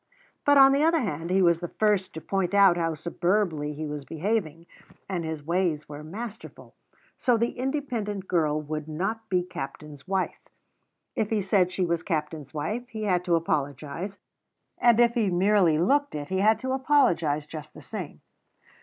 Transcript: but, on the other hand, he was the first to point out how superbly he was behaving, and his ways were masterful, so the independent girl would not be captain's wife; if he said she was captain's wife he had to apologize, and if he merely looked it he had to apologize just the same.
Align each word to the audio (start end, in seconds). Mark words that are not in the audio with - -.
but, 0.47 0.57
on 0.57 0.71
the 0.71 0.81
other 0.83 0.99
hand, 1.01 1.29
he 1.29 1.43
was 1.43 1.59
the 1.59 1.67
first 1.67 2.11
to 2.11 2.19
point 2.19 2.55
out 2.55 2.75
how 2.75 2.95
superbly 2.95 3.71
he 3.75 3.85
was 3.85 4.03
behaving, 4.03 4.65
and 5.07 5.23
his 5.23 5.45
ways 5.45 5.87
were 5.87 6.03
masterful, 6.03 6.73
so 7.19 7.37
the 7.37 7.51
independent 7.59 8.27
girl 8.27 8.59
would 8.59 8.87
not 8.87 9.29
be 9.29 9.43
captain's 9.43 10.07
wife; 10.07 10.39
if 11.15 11.29
he 11.29 11.39
said 11.39 11.71
she 11.71 11.85
was 11.85 12.01
captain's 12.01 12.51
wife 12.51 12.89
he 12.89 13.03
had 13.03 13.23
to 13.23 13.35
apologize, 13.35 14.17
and 14.79 14.99
if 14.99 15.13
he 15.13 15.29
merely 15.29 15.77
looked 15.77 16.15
it 16.15 16.29
he 16.29 16.39
had 16.39 16.57
to 16.57 16.71
apologize 16.71 17.45
just 17.45 17.71
the 17.75 17.79
same. 17.83 18.21